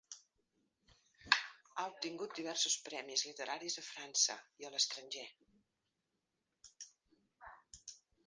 [1.81, 5.29] Ha obtingut diversos premis literaris a França i a l'estranger.